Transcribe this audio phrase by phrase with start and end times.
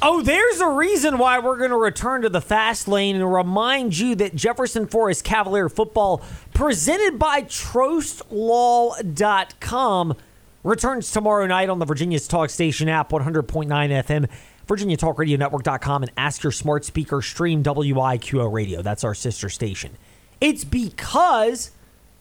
[0.00, 3.98] Oh, there's a reason why we're going to return to the fast lane and remind
[3.98, 6.22] you that Jefferson Forest Cavalier football,
[6.54, 10.16] presented by TrostLaw.com,
[10.62, 14.28] returns tomorrow night on the Virginia's Talk Station app, 100.9 FM,
[14.68, 18.82] VirginiaTalkRadioNetwork.com, and ask your smart speaker stream WIQO radio.
[18.82, 19.96] That's our sister station.
[20.40, 21.72] It's because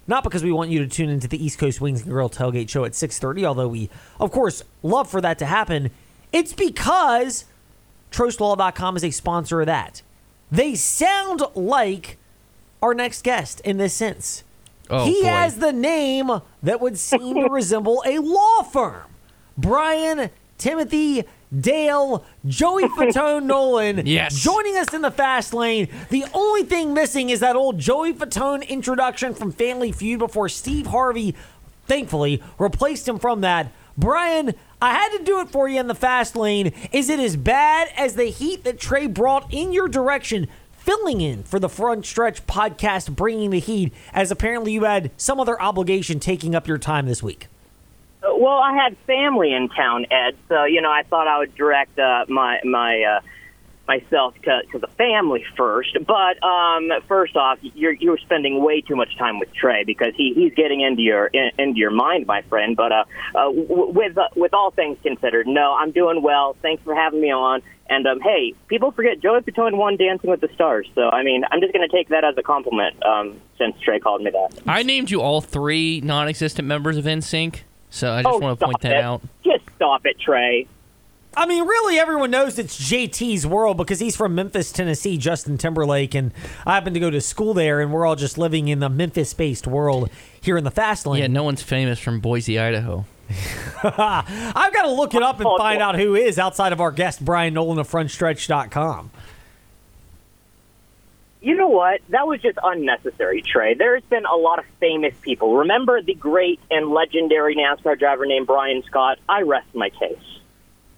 [0.07, 2.69] not because we want you to tune into the East Coast Wings and Grill tailgate
[2.69, 5.91] show at 6:30, although we of course love for that to happen.
[6.31, 7.45] It's because
[8.11, 10.01] TrostLaw.com is a sponsor of that.
[10.51, 12.17] They sound like
[12.81, 14.43] our next guest in this sense.
[14.89, 15.27] Oh, he boy.
[15.27, 16.31] has the name
[16.63, 19.03] that would seem to resemble a law firm.
[19.57, 21.23] Bryan Timothy
[21.57, 24.39] Dale Joey Fatone Nolen Yes.
[24.39, 25.89] joining us in the fast lane.
[26.09, 30.87] The only thing missing is that old Joey Fatone introduction from Family Feud before Steve
[30.87, 31.35] Harvey,
[31.85, 33.71] thankfully, replaced him from that.
[33.97, 36.71] Bryan, I had to do it for you in the fast lane.
[36.91, 40.47] Is it as bad as the heat that Trey brought in your direction?
[40.77, 45.39] Filling in for the front stretch podcast, bringing the heat, as apparently you had some
[45.39, 47.47] other obligation taking up your time this week.
[48.21, 50.37] Well, I had family in town, Ed.
[50.47, 53.19] So you know, I thought I would direct uh, my my uh,
[53.87, 55.97] myself to, to the family first.
[56.05, 60.33] But um, first off, you're you're spending way too much time with Trey because he,
[60.33, 62.75] he's getting into your in, into your mind, my friend.
[62.75, 66.55] But uh, uh, w- with uh, with all things considered, no, I'm doing well.
[66.61, 67.61] Thanks for having me on.
[67.89, 70.87] And um, hey, people forget Joey Fatone won Dancing with the Stars.
[70.93, 73.99] So I mean, I'm just going to take that as a compliment um, since Trey
[73.99, 74.61] called me that.
[74.67, 78.65] I named you all three non-existent members of NSYNC, so I just oh, want to
[78.65, 79.03] point that it.
[79.03, 79.21] out.
[79.43, 80.67] Just stop it, Trey.
[81.37, 86.15] I mean, really, everyone knows it's JT's world because he's from Memphis, Tennessee, Justin Timberlake,
[86.15, 86.33] and
[86.65, 89.67] I happen to go to school there, and we're all just living in the Memphis-based
[89.67, 90.09] world
[90.41, 91.21] here in the fast lane.
[91.21, 93.05] Yeah, no one's famous from Boise, Idaho.
[93.83, 97.23] I've got to look it up and find out who is outside of our guest
[97.23, 99.11] Bryan Nolen of FrontStretch.com.
[101.41, 102.01] You know what?
[102.09, 103.75] That was just unnecessary, Trey.
[103.75, 105.57] There's been a lot of famous people.
[105.57, 109.19] Remember the great and legendary NASCAR driver named Brian Scott?
[109.29, 110.17] I rest my case.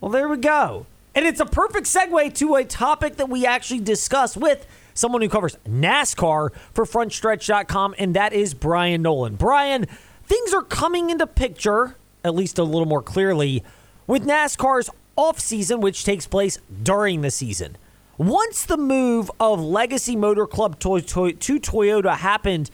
[0.01, 0.85] Well, there we go.
[1.13, 5.29] And it's a perfect segue to a topic that we actually discuss with someone who
[5.29, 9.35] covers NASCAR for FrontStretch.com, and that is Bryan Nolen.
[9.35, 9.87] Bryan,
[10.25, 13.63] things are coming into picture, at least a little more clearly,
[14.07, 17.75] with NASCAR's offseason, which takes place during the season.
[18.17, 22.69] Once the move of Legacy Motor Club to, to, to Toyota happened,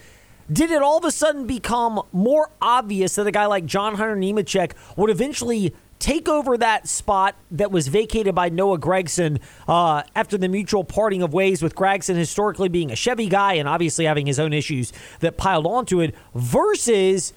[0.52, 4.16] did it all of a sudden become more obvious that a guy like John Hunter
[4.16, 5.74] Nemechek would eventually
[6.06, 11.24] take over that spot that was vacated by Noah Gragson uh, after the mutual parting
[11.24, 14.94] of ways with Gragson historically being a Chevy guy and obviously having his own issues
[15.22, 17.34] that piled onto it versus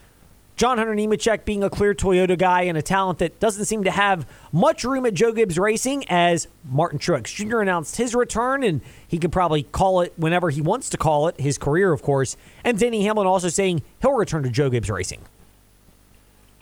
[0.57, 3.91] John Hunter Nemechek being a clear Toyota guy and a talent that doesn't seem to
[3.91, 7.61] have much room at Joe Gibbs Racing as Martin Truex Jr.
[7.61, 11.41] announced his return and he could probably call it whenever he wants to call it,
[11.41, 12.37] his career, of course.
[12.65, 15.23] And Denny Hamlin also saying he'll return to Joe Gibbs Racing.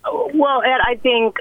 [0.05, 1.39] Well, Ed, I think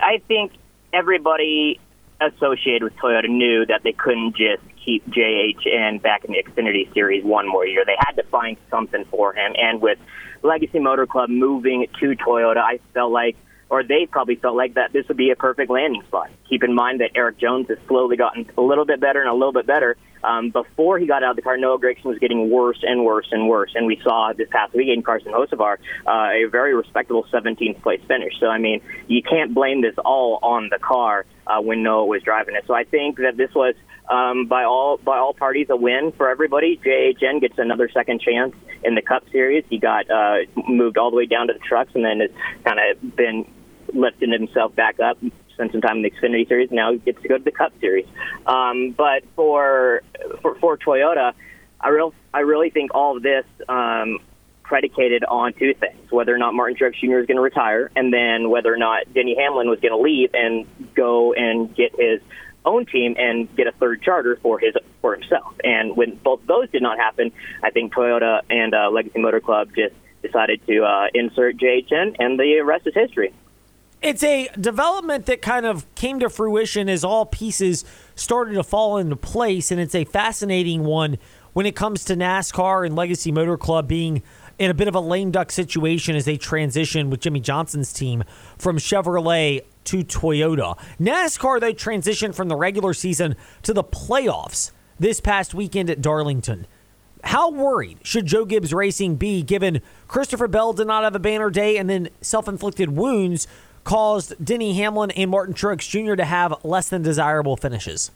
[0.00, 0.52] I think
[0.92, 1.80] everybody
[2.20, 7.24] associated with Toyota knew that they couldn't just keep JHN back in the Xfinity Series
[7.24, 7.84] one more year.
[7.84, 9.98] They had to find something for him, and with
[10.42, 13.36] Legacy Motor Club moving to Toyota, I felt like,
[13.70, 16.30] or they probably felt like that this would be a perfect landing spot.
[16.48, 19.34] Keep in mind that Erik Jones has slowly gotten a little bit better and a
[19.34, 19.96] little bit better.
[20.22, 23.28] Um, before he got out of the car, Noah Gragson was getting worse and worse
[23.30, 25.76] and worse, and we saw this past weekend Carson Hocevar
[26.06, 28.32] uh, a very respectable 17th place finish.
[28.40, 32.22] So I mean, you can't blame this all on the car uh, when Noah was
[32.22, 32.64] driving it.
[32.66, 33.74] So I think that this was
[34.08, 36.80] um, by all by all parties a win for everybody.
[36.84, 38.54] JHN gets another second chance
[38.84, 39.64] in the Cup Series.
[39.68, 42.30] He got uh, moved all the way down to the trucks, and then has
[42.64, 43.50] kind of been
[43.92, 45.18] lifting himself back up.
[45.54, 46.70] Spent some time in the Xfinity Series.
[46.70, 48.06] Now he gets to go to the Cup Series.
[48.46, 50.02] Um, but for,
[50.42, 51.32] for for Toyota,
[51.80, 54.18] I real I really think all of this um,
[54.62, 57.18] predicated on two things: whether or not Martin Truex Jr.
[57.18, 60.30] is going to retire, and then whether or not Denny Hamlin was going to leave
[60.34, 62.20] and go and get his
[62.64, 65.54] own team and get a third charter for his for himself.
[65.62, 69.70] And when both those did not happen, I think Toyota and uh, Legacy Motor Club
[69.74, 73.32] just decided to uh, insert JHN, and the rest is history.
[74.02, 77.84] It's a development that kind of came to fruition as all pieces
[78.14, 81.18] started to fall into place, and it's a fascinating one
[81.54, 84.22] when it comes to NASCAR and Legacy Motor Club being
[84.58, 88.24] in a bit of a lame duck situation as they transition with Jimmie Johnson's team
[88.58, 90.78] from Chevrolet to Toyota.
[91.00, 96.66] NASCAR, they transitioned from the regular season to the playoffs this past weekend at Darlington.
[97.24, 101.50] How worried should Joe Gibbs Racing be given Christopher Bell did not have a banner
[101.50, 103.46] day and then self inflicted wounds
[103.82, 106.16] caused Denny Hamlin and Martin Truex Jr.
[106.16, 108.10] to have less than desirable finishes?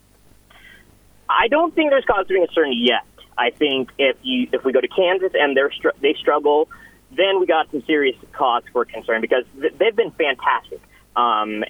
[1.29, 3.05] I don't think there's cause for concern yet.
[3.37, 6.69] I think if you if we go to Kansas and they're they struggle,
[7.17, 10.81] then we got some serious cause for concern because th- they've been fantastic
[11.19, 11.65] um,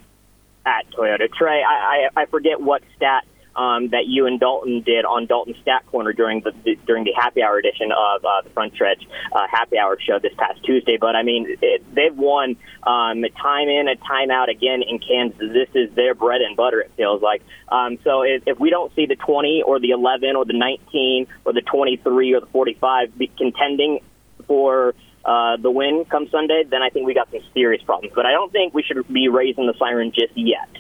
[0.67, 1.33] at Toyota.
[1.33, 3.25] Trey, I, I, I forget what stat
[3.57, 7.13] um, that you and Dalton did on Dalton Stat Corner during the, the during the
[7.13, 9.03] happy hour edition of uh, the Front Stretch
[9.33, 10.97] uh, Happy Hour show this past Tuesday.
[10.97, 15.39] But I mean, it, they've won um, time in and time out again in Kansas.
[15.41, 16.81] This is their bread and butter.
[16.81, 17.43] It feels like.
[17.69, 21.27] Um, so if, if we don't see the 20 or the 11 or the 19
[21.45, 24.01] or the 23 or the 45 be contending
[24.47, 24.95] for
[25.29, 28.15] uh, the win come Sunday, then I think we got some serious problems.
[28.15, 30.71] But I don't think we should be raising the siren just yet.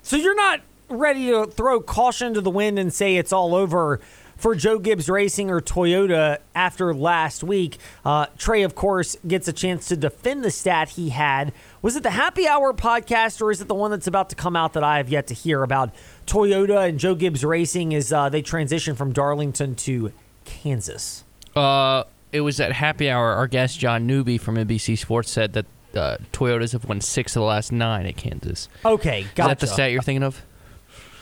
[0.00, 4.00] So you're not ready to throw caution to the wind and say it's all over
[4.38, 7.76] for Joe Gibbs Racing or Toyota after last week.
[8.06, 11.52] Uh, Trey, of course, gets a chance to defend the stat he had.
[11.82, 14.56] Was it the Happy Hour podcast or is it the one that's about to come
[14.56, 15.94] out that I have yet to hear about
[16.26, 20.10] Toyota and Joe Gibbs Racing as uh, they transition from Darlington to
[20.46, 21.24] Kansas?
[21.54, 22.04] Uh,
[22.34, 23.32] it was at happy hour.
[23.32, 27.40] Our guest John Newby from NBC Sports said that uh, Toyotas have won six of
[27.40, 28.68] the last nine at Kansas.
[28.84, 29.48] Okay, Is gotcha.
[29.48, 30.42] that the stat you're thinking of?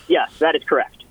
[0.09, 1.05] Yes, that is correct.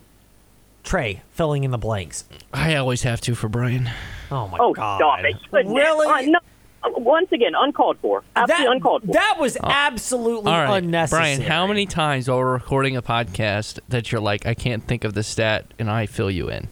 [0.83, 2.25] Trey filling in the blanks.
[2.51, 3.89] I always have to for Bryan.
[4.31, 4.97] Oh my Oh, god!
[4.99, 5.35] stop it!
[5.51, 5.73] Goodness.
[5.75, 6.07] Really?
[6.07, 6.39] Uh, no,
[6.83, 8.23] uh, once again, uncalled for.
[8.35, 9.11] Absolutely that, uncalled for.
[9.13, 11.35] that was absolutely All right, unnecessary.
[11.37, 11.41] Bryan.
[11.41, 15.13] How many times while we're recording a podcast that you're like, I can't think of
[15.13, 16.67] the stat, and I fill you in?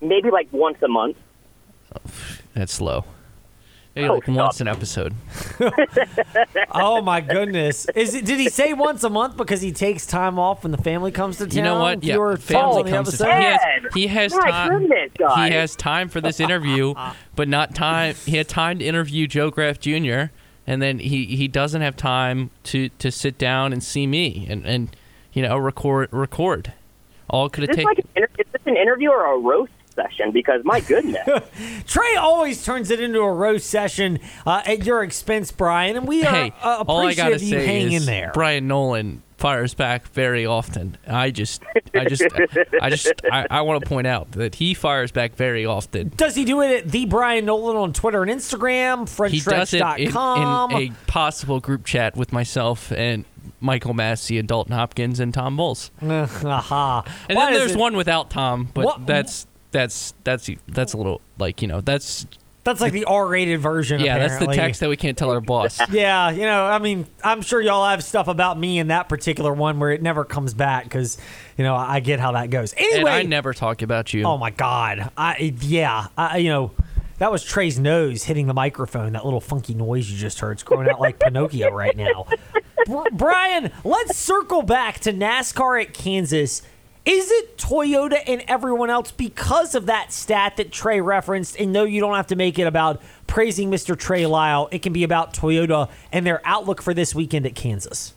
[0.00, 1.16] Maybe like once a month.
[2.54, 3.04] That's slow.
[3.94, 4.36] Maybe Oh, like stop.
[4.36, 5.14] once an episode.
[6.74, 7.86] Oh my goodness!
[7.94, 8.24] Is it?
[8.24, 11.36] Did he say once a month because he takes time off when the family comes
[11.38, 11.56] to town?
[11.56, 12.02] You know what?
[12.02, 13.90] Yeah, Fewer family calls comes to episode?
[13.94, 14.78] He has, he has My time.
[14.80, 15.10] goodness.
[15.18, 16.94] He has time for this interview,
[17.36, 18.14] but not time.
[18.24, 20.24] He had time to interview Joe Graf Jr.
[20.66, 24.64] and then he, he doesn't have time to, to sit down and see me and,
[24.64, 24.96] and
[25.34, 26.72] you know record record.
[27.28, 27.88] All could Is have taken.
[27.96, 30.30] like an is this an interview or a roast session?
[30.32, 31.26] Because my goodness.
[31.86, 36.24] Trey always turns it into a roast session uh, at your expense, Bryan, and we
[36.24, 38.30] are hey, uh, all I gotta appreciative you say hang is in there.
[38.32, 40.96] Bryan Nolen fires back very often.
[41.06, 42.22] I just, I just,
[42.80, 46.12] I just, I, I want to point out that he fires back very often.
[46.16, 49.08] Does he do it at the Bryan Nolen on Twitter and Instagram?
[49.28, 53.24] He does it in, in a possible group chat with myself and
[53.58, 55.90] Michael Massey and Dalton Hopkins and Tom Bowles.
[56.02, 57.04] Aha.
[57.28, 60.96] And Why then there's it- one without Tom, but What- that's that's that's that's a
[60.96, 62.26] little like you know that's
[62.64, 64.00] That's like the R-rated version.
[64.00, 65.80] yeah that's the text that we can't tell our boss.
[65.90, 69.52] Yeah, you know, I mean, I'm sure y'all have stuff about me in that particular
[69.52, 71.18] one where it never comes back because,
[71.58, 72.72] you know, I get how that goes.
[72.74, 74.22] and Anyway, I never talk about you.
[74.24, 76.70] oh my god, I yeah, I you know,
[77.18, 79.12] that was Trey's nose hitting the microphone.
[79.14, 80.52] That little funky noise you just heard.
[80.52, 82.26] It's growing out like Pinocchio right now.
[82.86, 86.62] Br- Bryan, let's circle back to NASCAR at Kansas.
[87.04, 91.56] Is it Toyota and everyone else because of that stat that Trey referenced?
[91.58, 93.98] And no, you don't have to make it about praising Mr.
[93.98, 94.68] Trey Lyle.
[94.70, 98.14] It can be about Toyota and their outlook for this weekend at Kansas.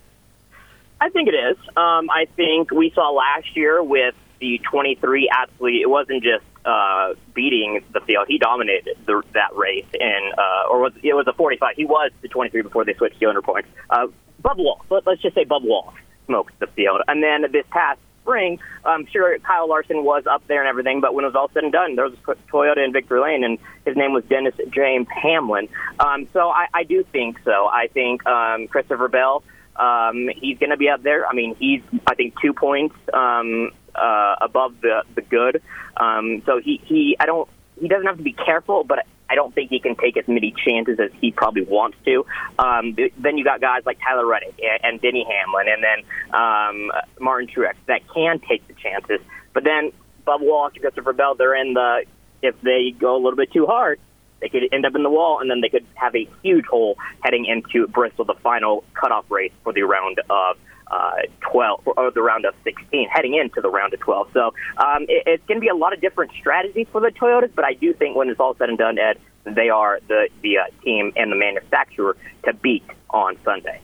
[1.01, 1.57] I think it is.
[1.75, 7.15] Um, I think we saw last year with the 23 absolutely, it wasn't just uh,
[7.33, 8.27] beating the field.
[8.27, 11.75] He dominated the, that race, and uh, or was it was a 45.
[11.75, 13.69] He was the 23 before they switched to 100 points.
[13.89, 14.07] Uh,
[14.43, 15.95] Bubba Wallace, let, let's just say Bubba Wallace
[16.25, 17.01] smoked the field.
[17.07, 21.13] And then this past spring, I'm sure Kyle Larson was up there and everything, but
[21.13, 22.15] when it was all said and done, there was
[22.51, 25.69] Toyota in Victory Lane, and his name was Dennis James Hamlin.
[25.99, 27.67] Um, so I, I do think so.
[27.67, 29.43] I think um, Christopher Bell.
[29.75, 31.27] Um, he's going to be up there.
[31.27, 35.61] I mean, he's I think two points um, uh, above the the good.
[35.97, 37.47] Um, so he he I don't
[37.79, 40.53] he doesn't have to be careful, but I don't think he can take as many
[40.65, 42.25] chances as he probably wants to.
[42.57, 46.91] Um, then you got guys like Tyler Reddick and, and Denny Hamlin, and then um,
[47.19, 49.19] Martin Truex that can take the chances.
[49.53, 49.91] But then
[50.25, 52.05] Bubba Wallace Christopher Bell, they're in the
[52.41, 53.99] if they go a little bit too hard,
[54.39, 56.97] they could end up in the wall, and then they could have a huge hole
[57.19, 60.57] heading into Bristol, the final cutoff race for the round of
[60.95, 64.29] uh, 12 or the round of 16, heading into the round of 12.
[64.33, 67.51] So um, it, it's going to be a lot of different strategies for the Toyotas,
[67.53, 70.57] but I do think when it's all said and done, Ed, they are the the
[70.57, 73.81] uh, team and the manufacturer to beat on Sunday.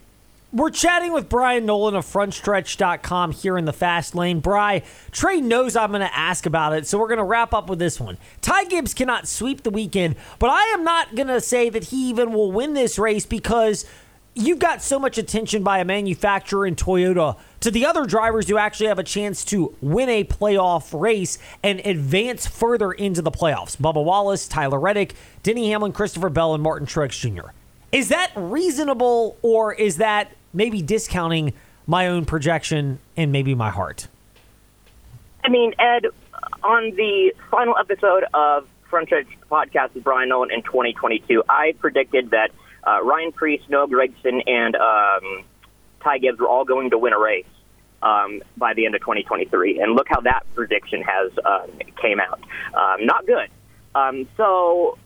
[0.54, 4.42] We're chatting with Bryan Nolen of frontstretch.com here in the fast lane.
[4.42, 7.70] Bry, Trey knows I'm going to ask about it, so we're going to wrap up
[7.70, 8.18] with this one.
[8.42, 12.10] Ty Gibbs cannot sweep the weekend, but I am not going to say that he
[12.10, 13.86] even will win this race because
[14.34, 18.58] you've got so much attention by a manufacturer in Toyota to the other drivers who
[18.58, 23.78] actually have a chance to win a playoff race and advance further into the playoffs.
[23.78, 27.52] Bubba Wallace, Tyler Reddick, Denny Hamlin, Christopher Bell, and Martin Truex Jr.
[27.92, 31.54] Is that reasonable or is that maybe discounting
[31.86, 34.08] my own projection and maybe my heart?
[35.44, 36.06] I mean, Ed,
[36.64, 42.32] on the final episode of Front Stretch Podcast with Bryan Nolen in 2022, I predicted
[42.32, 42.52] that
[42.86, 45.44] uh, Ryan Preece, Noah Gragson, and um,
[46.04, 47.46] Ty Gibbs were all going to win a race
[48.02, 49.80] um, by the end of 2023.
[49.80, 51.68] And look how that prediction has uh,
[52.02, 52.42] came out.
[52.74, 53.50] Um, not good.
[53.94, 54.98] Um, so,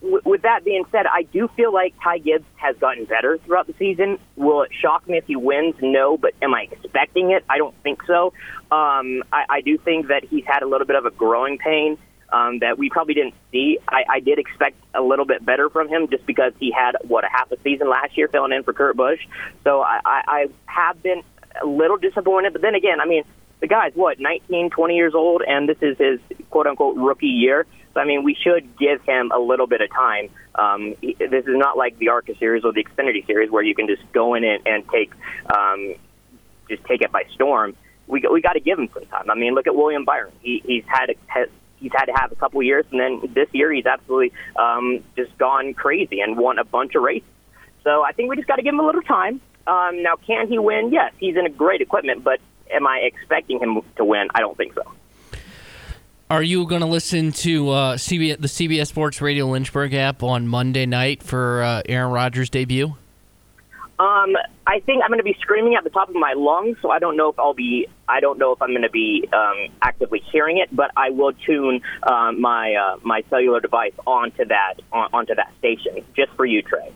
[0.00, 3.66] w- with that being said, I do feel like Ty Gibbs has gotten better throughout
[3.66, 4.18] the season.
[4.36, 5.74] Will it shock me if he wins?
[5.80, 7.44] No, but am I expecting it?
[7.48, 8.32] I don't think so.
[8.70, 11.98] Um, I, I do think that he's had a little bit of a growing pain
[12.32, 13.78] um, that we probably didn't see.
[13.88, 17.24] I, I did expect a little bit better from him just because he had what
[17.24, 19.20] a half a season last year filling in for Kurt Busch.
[19.64, 21.22] So I, I, I have been
[21.62, 22.52] a little disappointed.
[22.52, 23.24] But then again, I mean,
[23.60, 27.66] the guy's what 19, 20 years old, and this is his quote unquote rookie year.
[27.94, 30.28] So I mean, we should give him a little bit of time.
[30.54, 33.74] Um, he- this is not like the ARCA series or the Xfinity series where you
[33.74, 35.12] can just go in and, and take
[35.54, 35.94] um,
[36.68, 37.74] just take it by storm.
[38.06, 39.30] We we got to give him some time.
[39.30, 40.32] I mean, look at William Byron.
[40.40, 43.72] He, he's had has, he's had to have a couple years, and then this year
[43.72, 47.28] he's absolutely um, just gone crazy and won a bunch of races.
[47.84, 49.40] So I think we just got to give him a little time.
[49.66, 50.92] Um, now, can he win?
[50.92, 52.40] Yes, he's in a great equipment, but
[52.72, 54.28] am I expecting him to win?
[54.34, 54.82] I don't think so.
[56.28, 60.48] Are you going to listen to uh, CBS, the CBS Sports Radio Lynchburg app on
[60.48, 62.96] Monday night for uh, Aaron Rodgers' debut?
[63.98, 64.36] Um,
[64.66, 66.98] I think I'm going to be screaming at the top of my lungs, so I
[66.98, 67.86] don't know if I'll be.
[68.08, 71.32] I don't know if I'm going to be um, actively hearing it, but I will
[71.32, 76.44] tune um, my uh, my cellular device onto that on, onto that station just for
[76.44, 76.92] you, Trey.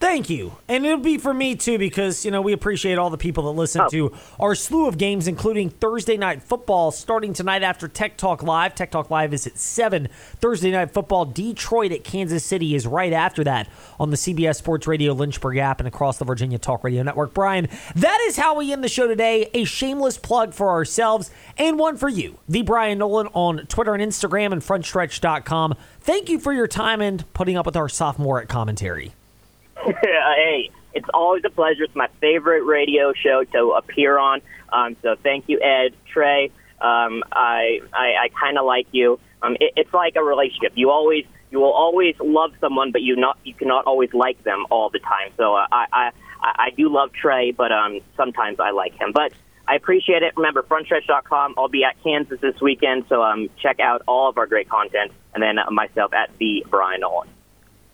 [0.00, 0.52] Thank you.
[0.68, 3.58] And it'll be for me too because, you know, we appreciate all the people that
[3.58, 3.88] listen Oh.
[3.88, 8.76] to our slew of games, including Thursday Night Football starting tonight after Tech Talk Live.
[8.76, 10.08] Tech Talk Live is at 7.
[10.40, 14.86] Thursday Night Football, Detroit at Kansas City is right after that on the CBS Sports
[14.86, 17.34] Radio Lynchburg app and across the Virginia Talk Radio Network.
[17.34, 19.50] Bryan, that is how we end the show today.
[19.52, 22.38] A shameless plug for ourselves and one for you.
[22.48, 25.74] The Bryan Nolen on Twitter and Instagram and frontstretch.com.
[26.00, 29.12] Thank you for your time and putting up with our sophomore at commentary.
[30.02, 31.84] hey, it's always a pleasure.
[31.84, 34.40] It's my favorite radio show to appear on.
[34.72, 36.50] Um, so thank you, Ed, Trey.
[36.80, 39.18] Um, I I, I kind of like you.
[39.42, 40.72] Um, it, it's like a relationship.
[40.74, 44.66] You always you will always love someone, but you not you cannot always like them
[44.70, 45.32] all the time.
[45.36, 46.10] So uh, I, I
[46.42, 49.12] I do love Trey, but um, sometimes I like him.
[49.12, 49.32] But
[49.66, 50.34] I appreciate it.
[50.36, 51.54] Remember, frontstretch.com.
[51.58, 55.12] I'll be at Kansas this weekend, so um, check out all of our great content.
[55.34, 57.28] And then myself at the Bryan Nolen.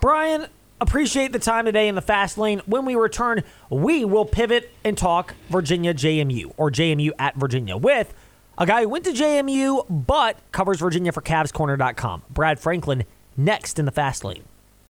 [0.00, 0.46] Bryan,
[0.80, 2.60] appreciate the time today in the fast lane.
[2.66, 8.12] When we return, we will pivot and talk Virginia JMU or JMU at Virginia with
[8.58, 12.22] a guy who went to JMU but covers Virginia for CavsCorner.com.
[12.30, 13.04] Brad Franklin
[13.36, 14.44] next in the fast lane.